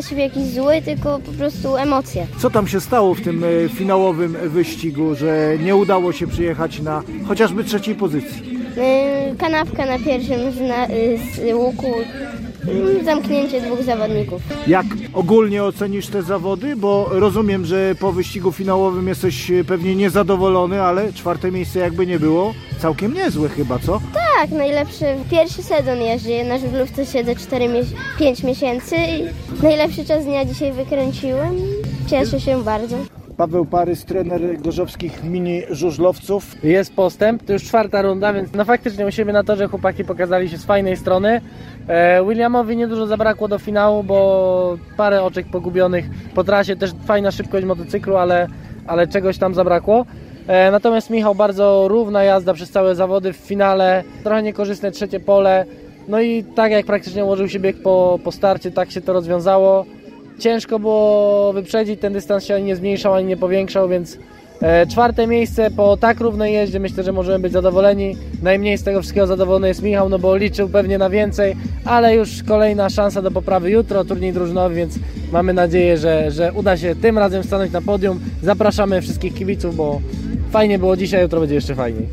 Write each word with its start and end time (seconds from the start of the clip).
na 0.00 0.06
siebie 0.08 0.22
jakiś 0.22 0.44
zły, 0.44 0.82
tylko 0.82 1.18
po 1.18 1.32
prostu 1.32 1.76
emocje. 1.76 2.26
Co 2.38 2.50
tam 2.50 2.68
się 2.68 2.80
stało 2.80 3.14
w 3.14 3.20
tym 3.20 3.44
e, 3.44 3.68
finałowym 3.68 4.36
wyścigu, 4.44 5.14
że 5.14 5.56
nie 5.62 5.76
udało 5.76 6.12
się 6.12 6.26
przyjechać 6.26 6.80
na 6.80 7.02
chociażby 7.28 7.64
trzeciej 7.64 7.94
pozycji? 7.94 8.59
Yy, 8.76 9.36
Kanapka 9.38 9.86
na 9.86 9.98
pierwszym 9.98 10.52
z, 10.52 10.60
na, 10.60 10.86
yy, 10.86 11.18
z 11.18 11.54
łuku, 11.54 11.86
yy, 12.66 13.04
zamknięcie 13.04 13.60
dwóch 13.60 13.82
zawodników. 13.82 14.42
Jak 14.66 14.86
ogólnie 15.14 15.64
ocenisz 15.64 16.06
te 16.06 16.22
zawody? 16.22 16.76
Bo 16.76 17.06
rozumiem, 17.10 17.64
że 17.66 17.94
po 18.00 18.12
wyścigu 18.12 18.52
finałowym 18.52 19.08
jesteś 19.08 19.50
e, 19.50 19.64
pewnie 19.64 19.96
niezadowolony, 19.96 20.82
ale 20.82 21.12
czwarte 21.12 21.50
miejsce 21.50 21.78
jakby 21.78 22.06
nie 22.06 22.18
było, 22.18 22.54
całkiem 22.78 23.14
niezłe 23.14 23.48
chyba, 23.48 23.78
co? 23.78 24.00
Tak, 24.14 24.50
najlepszy, 24.50 25.04
pierwszy 25.30 25.62
sezon 25.62 26.00
jeżdżę, 26.02 26.44
na 26.44 26.58
żużlówce 26.58 27.06
siedzę 27.06 27.36
4 27.36 27.68
5 28.18 28.42
miesięcy 28.42 28.96
i 28.96 29.24
najlepszy 29.62 30.04
czas 30.04 30.24
dnia 30.24 30.44
dzisiaj 30.44 30.72
wykręciłem. 30.72 31.56
Cieszę 32.06 32.40
się 32.40 32.62
bardzo. 32.64 32.96
Paweł 33.40 33.64
Parys, 33.64 34.04
trener 34.04 34.60
gorzowskich 34.60 35.24
mini 35.24 35.62
żużlowców. 35.70 36.64
Jest 36.64 36.94
postęp, 36.94 37.42
to 37.42 37.52
już 37.52 37.64
czwarta 37.64 38.02
runda, 38.02 38.32
więc 38.32 38.52
no 38.52 38.64
faktycznie 38.64 39.06
u 39.06 39.10
siebie 39.10 39.32
na 39.32 39.44
torze 39.44 39.68
chłopaki 39.68 40.04
pokazali 40.04 40.48
się 40.48 40.58
z 40.58 40.64
fajnej 40.64 40.96
strony. 40.96 41.40
E, 41.88 42.24
Williamowi 42.24 42.76
niedużo 42.76 43.06
zabrakło 43.06 43.48
do 43.48 43.58
finału, 43.58 44.02
bo 44.02 44.78
parę 44.96 45.22
oczek 45.22 45.46
pogubionych 45.46 46.04
po 46.34 46.44
trasie, 46.44 46.76
też 46.76 46.90
fajna 47.04 47.30
szybkość 47.30 47.66
motocyklu, 47.66 48.16
ale, 48.16 48.48
ale 48.86 49.06
czegoś 49.06 49.38
tam 49.38 49.54
zabrakło. 49.54 50.06
E, 50.46 50.70
natomiast 50.70 51.10
Michał 51.10 51.34
bardzo 51.34 51.88
równa 51.88 52.24
jazda 52.24 52.54
przez 52.54 52.70
całe 52.70 52.94
zawody 52.94 53.32
w 53.32 53.36
finale, 53.36 54.04
trochę 54.24 54.42
niekorzystne 54.42 54.90
trzecie 54.90 55.20
pole. 55.20 55.64
No 56.08 56.20
i 56.20 56.44
tak 56.44 56.72
jak 56.72 56.86
praktycznie 56.86 57.24
ułożył 57.24 57.48
się 57.48 57.60
bieg 57.60 57.82
po, 57.82 58.18
po 58.24 58.32
starcie, 58.32 58.70
tak 58.70 58.90
się 58.90 59.00
to 59.00 59.12
rozwiązało. 59.12 59.84
Ciężko 60.40 60.78
było 60.78 61.52
wyprzedzić, 61.52 62.00
ten 62.00 62.12
dystans 62.12 62.44
się 62.44 62.54
ani 62.54 62.64
nie 62.64 62.76
zmniejszał, 62.76 63.14
ani 63.14 63.26
nie 63.26 63.36
powiększał, 63.36 63.88
więc 63.88 64.18
e, 64.62 64.86
czwarte 64.86 65.26
miejsce 65.26 65.70
po 65.70 65.96
tak 65.96 66.20
równej 66.20 66.54
jeździe 66.54 66.80
myślę, 66.80 67.04
że 67.04 67.12
możemy 67.12 67.38
być 67.38 67.52
zadowoleni. 67.52 68.16
Najmniej 68.42 68.78
z 68.78 68.82
tego 68.82 69.00
wszystkiego 69.00 69.26
zadowolony 69.26 69.68
jest 69.68 69.82
Michał, 69.82 70.08
no 70.08 70.18
bo 70.18 70.36
liczył 70.36 70.68
pewnie 70.68 70.98
na 70.98 71.10
więcej, 71.10 71.56
ale 71.84 72.16
już 72.16 72.42
kolejna 72.42 72.90
szansa 72.90 73.22
do 73.22 73.30
poprawy 73.30 73.70
jutro, 73.70 74.04
turniej 74.04 74.32
drużynowy, 74.32 74.74
więc 74.74 74.94
mamy 75.32 75.52
nadzieję, 75.52 75.98
że, 75.98 76.30
że 76.30 76.52
uda 76.52 76.76
się 76.76 76.96
tym 76.96 77.18
razem 77.18 77.44
stanąć 77.44 77.72
na 77.72 77.82
podium. 77.82 78.20
Zapraszamy 78.42 79.02
wszystkich 79.02 79.34
kibiców, 79.34 79.76
bo 79.76 80.00
fajnie 80.50 80.78
było 80.78 80.96
dzisiaj, 80.96 81.22
jutro 81.22 81.40
będzie 81.40 81.54
jeszcze 81.54 81.74
fajniej. 81.74 82.08